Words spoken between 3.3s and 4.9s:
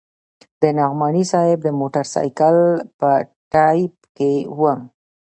ټایپ کې وه.